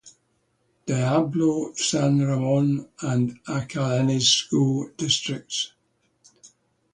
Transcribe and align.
Diablo, 0.87 1.75
San 1.75 2.17
Ramon, 2.21 2.89
and 3.01 3.37
Acalanes 3.45 4.23
School 4.23 4.89
Districts. 4.97 5.73